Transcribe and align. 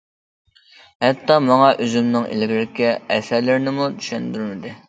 ھەتتا 1.05 1.37
ماڭا 1.49 1.69
ئۆزۈمنىڭ 1.87 2.27
ئىلگىرىكى 2.31 2.91
ئەسەرلىرىمنىمۇ 3.17 3.93
چۈشەندۈردى. 4.01 4.79